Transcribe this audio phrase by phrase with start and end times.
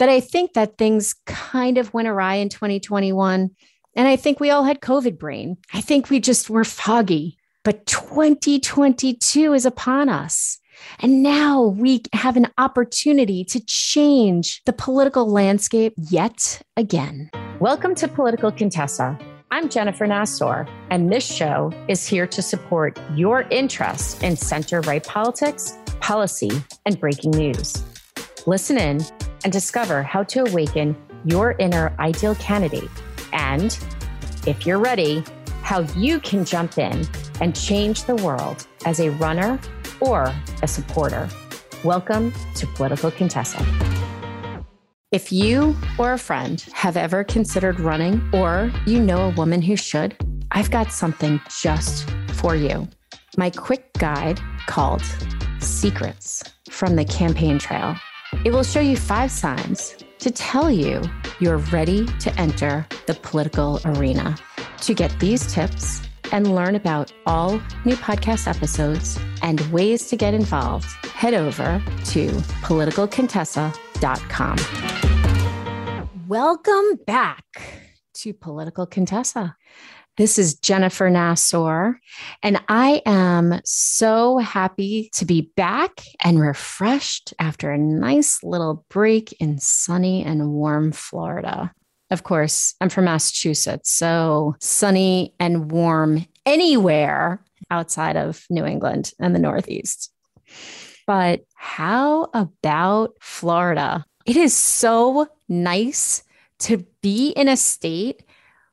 [0.00, 3.50] But I think that things kind of went awry in 2021.
[3.94, 5.58] And I think we all had COVID brain.
[5.74, 7.36] I think we just were foggy.
[7.64, 10.58] But 2022 is upon us.
[11.00, 17.28] And now we have an opportunity to change the political landscape yet again.
[17.60, 19.18] Welcome to Political Contessa.
[19.50, 25.04] I'm Jennifer Nassour, and this show is here to support your interest in center right
[25.04, 26.50] politics, policy,
[26.86, 27.84] and breaking news.
[28.46, 29.04] Listen in
[29.44, 32.90] and discover how to awaken your inner ideal candidate.
[33.32, 33.78] And
[34.46, 35.24] if you're ready,
[35.62, 37.06] how you can jump in
[37.40, 39.58] and change the world as a runner
[40.00, 41.28] or a supporter.
[41.84, 43.64] Welcome to Political Contessa.
[45.12, 49.76] If you or a friend have ever considered running, or you know a woman who
[49.76, 50.16] should,
[50.52, 52.88] I've got something just for you.
[53.36, 55.02] My quick guide called
[55.58, 57.96] Secrets from the Campaign Trail
[58.44, 61.02] it will show you five signs to tell you
[61.40, 64.36] you're ready to enter the political arena.
[64.82, 70.34] To get these tips and learn about all new podcast episodes and ways to get
[70.34, 72.28] involved, head over to
[72.62, 74.56] politicalcontessa.com.
[76.28, 77.44] Welcome back
[78.14, 79.56] to Political Contessa.
[80.20, 81.94] This is Jennifer Nassour,
[82.42, 89.32] and I am so happy to be back and refreshed after a nice little break
[89.40, 91.72] in sunny and warm Florida.
[92.10, 99.34] Of course, I'm from Massachusetts, so sunny and warm anywhere outside of New England and
[99.34, 100.12] the Northeast.
[101.06, 104.04] But how about Florida?
[104.26, 106.24] It is so nice
[106.58, 108.22] to be in a state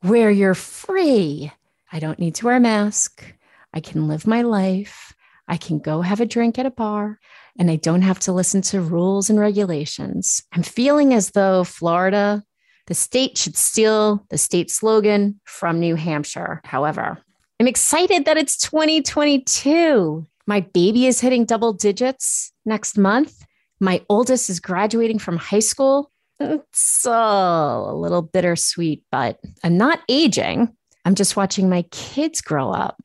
[0.00, 1.52] where you're free.
[1.92, 3.24] I don't need to wear a mask.
[3.72, 5.14] I can live my life.
[5.46, 7.18] I can go have a drink at a bar
[7.58, 10.42] and I don't have to listen to rules and regulations.
[10.52, 12.44] I'm feeling as though Florida,
[12.86, 16.60] the state should steal the state slogan from New Hampshire.
[16.64, 17.18] However,
[17.58, 20.24] I'm excited that it's 2022.
[20.46, 23.44] My baby is hitting double digits next month.
[23.80, 26.10] My oldest is graduating from high school.
[26.40, 30.74] It's a little bittersweet, but I'm not aging.
[31.04, 33.00] I'm just watching my kids grow up.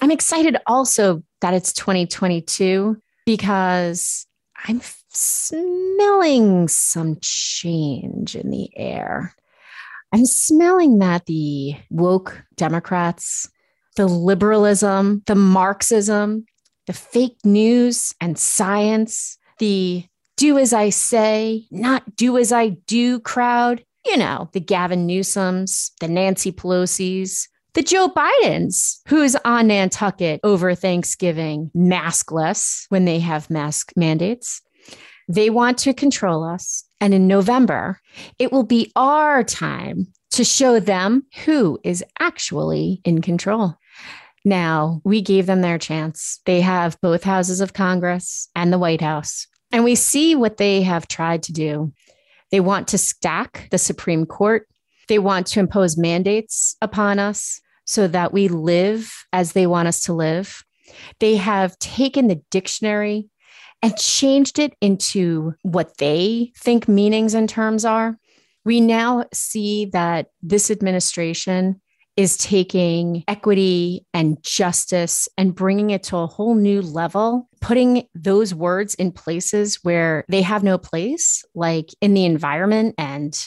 [0.00, 4.26] I'm excited also that it's 2022 because
[4.66, 9.34] I'm smelling some change in the air.
[10.12, 13.50] I'm smelling that the woke Democrats,
[13.96, 16.46] the liberalism, the Marxism,
[16.86, 20.04] the fake news and science, the
[20.38, 23.84] do as I say, not do as I do crowd.
[24.06, 30.74] You know, the Gavin Newsoms, the Nancy Pelosi's, the Joe Bidens, who's on Nantucket over
[30.74, 34.62] Thanksgiving, maskless when they have mask mandates.
[35.28, 36.84] They want to control us.
[37.00, 38.00] And in November,
[38.38, 43.76] it will be our time to show them who is actually in control.
[44.44, 46.40] Now, we gave them their chance.
[46.46, 49.46] They have both houses of Congress and the White House.
[49.70, 51.92] And we see what they have tried to do.
[52.50, 54.66] They want to stack the Supreme Court.
[55.08, 60.02] They want to impose mandates upon us so that we live as they want us
[60.04, 60.64] to live.
[61.20, 63.28] They have taken the dictionary
[63.82, 68.18] and changed it into what they think meanings and terms are.
[68.64, 71.80] We now see that this administration
[72.16, 78.54] is taking equity and justice and bringing it to a whole new level, putting those
[78.54, 83.38] words in places where they have no place, like in the environment and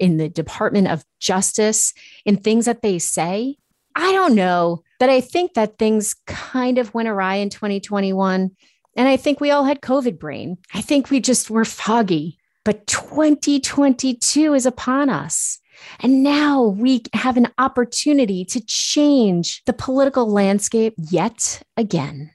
[0.00, 1.92] in the Department of Justice,
[2.24, 3.56] in things that they say.
[3.96, 8.50] I don't know, but I think that things kind of went awry in 2021.
[8.96, 10.58] And I think we all had COVID brain.
[10.72, 12.38] I think we just were foggy.
[12.64, 15.60] But 2022 is upon us.
[16.00, 22.30] And now we have an opportunity to change the political landscape yet again.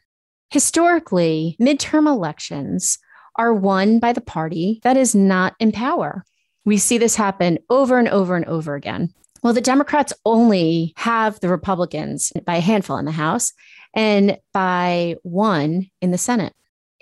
[0.49, 2.97] Historically, midterm elections
[3.35, 6.25] are won by the party that is not in power.
[6.65, 9.13] We see this happen over and over and over again.
[9.43, 13.53] Well, the Democrats only have the Republicans by a handful in the House
[13.95, 16.53] and by one in the Senate.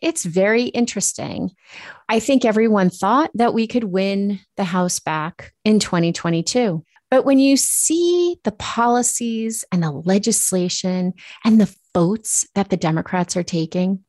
[0.01, 1.51] It's very interesting.
[2.07, 6.83] I think everyone thought that we could win the House back in 2022.
[7.09, 11.13] But when you see the policies and the legislation
[11.43, 14.03] and the votes that the Democrats are taking,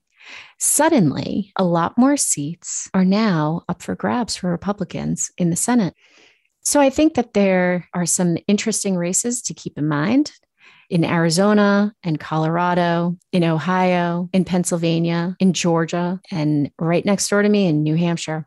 [0.58, 5.94] suddenly a lot more seats are now up for grabs for Republicans in the Senate.
[6.60, 10.32] So I think that there are some interesting races to keep in mind
[10.90, 17.48] in Arizona and Colorado, in Ohio, in Pennsylvania, in Georgia, and right next door to
[17.48, 18.46] me in New Hampshire.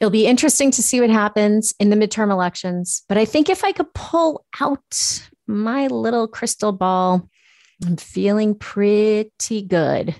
[0.00, 3.04] It'll be interesting to see what happens in the midterm elections.
[3.08, 7.28] But I think if I could pull out my little crystal ball,
[7.84, 10.14] I'm feeling pretty good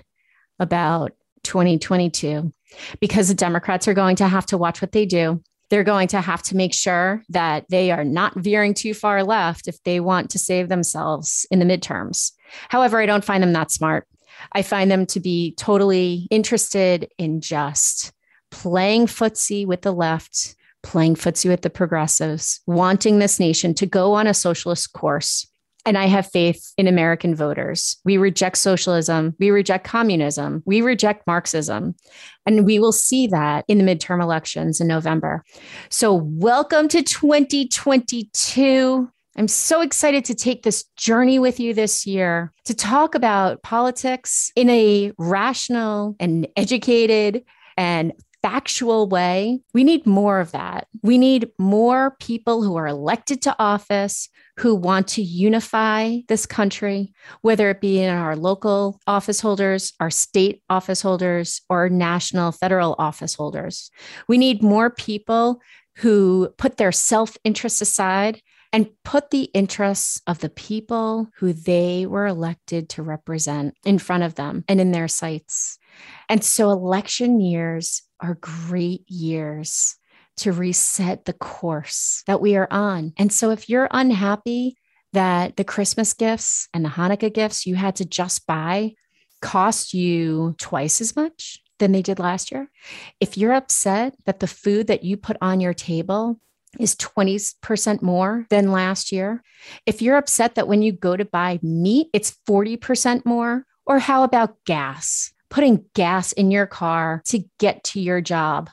[0.59, 1.13] about
[1.43, 2.51] 2022
[2.99, 5.41] because the Democrats are going to have to watch what they do.
[5.69, 9.67] They're going to have to make sure that they are not veering too far left
[9.67, 12.31] if they want to save themselves in the midterms.
[12.69, 14.07] However, I don't find them that smart.
[14.53, 18.13] I find them to be totally interested in just
[18.51, 24.13] playing footsie with the left, playing footsie with the progressives, wanting this nation to go
[24.13, 25.47] on a socialist course.
[25.85, 27.95] And I have faith in American voters.
[28.03, 29.35] We reject socialism.
[29.39, 30.63] We reject communism.
[30.65, 31.95] We reject Marxism.
[32.45, 35.45] And we will see that in the midterm elections in November.
[35.89, 39.09] So, welcome to 2022.
[39.37, 44.51] I'm so excited to take this journey with you this year to talk about politics
[44.55, 47.43] in a rational and educated
[47.77, 48.13] and
[48.47, 49.59] factual way.
[49.73, 50.87] We need more of that.
[51.03, 57.13] We need more people who are elected to office who want to unify this country,
[57.41, 62.95] whether it be in our local office holders, our state office holders, or national federal
[62.97, 63.91] office holders.
[64.29, 65.61] We need more people
[65.97, 68.41] who put their self interest aside
[68.71, 74.23] and put the interests of the people who they were elected to represent in front
[74.23, 75.77] of them and in their sights.
[76.29, 79.95] And so election years are great years
[80.37, 83.13] to reset the course that we are on.
[83.17, 84.77] And so if you're unhappy
[85.13, 88.93] that the Christmas gifts and the Hanukkah gifts you had to just buy
[89.41, 92.69] cost you twice as much than they did last year,
[93.19, 96.39] if you're upset that the food that you put on your table
[96.79, 99.41] is 20% more than last year.
[99.85, 104.23] If you're upset that when you go to buy meat, it's 40% more, or how
[104.23, 105.31] about gas?
[105.49, 108.69] Putting gas in your car to get to your job.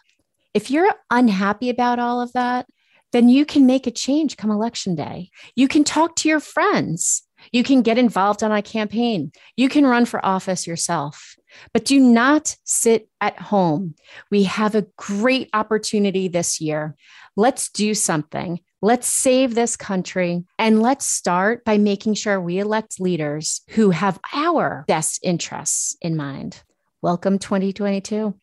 [0.54, 2.66] If you're unhappy about all of that,
[3.12, 5.30] then you can make a change come election day.
[5.54, 7.22] You can talk to your friends.
[7.52, 9.30] You can get involved on a campaign.
[9.56, 11.36] You can run for office yourself.
[11.72, 13.94] But do not sit at home.
[14.30, 16.96] We have a great opportunity this year.
[17.36, 18.60] Let's do something.
[18.84, 24.20] Let's save this country and let's start by making sure we elect leaders who have
[24.34, 26.62] our best interests in mind.
[27.00, 28.34] Welcome 2022.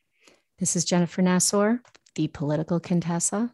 [0.57, 1.81] This is Jennifer Nassour,
[2.15, 3.53] the political Contessa.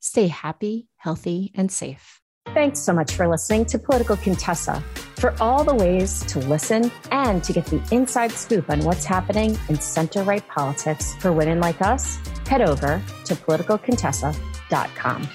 [0.00, 2.22] Stay happy, healthy, and safe.
[2.54, 4.82] Thanks so much for listening to Political Contessa.
[5.16, 9.58] For all the ways to listen and to get the inside scoop on what's happening
[9.68, 12.16] in center right politics for women like us,
[12.48, 15.28] head over to politicalcontessa.com.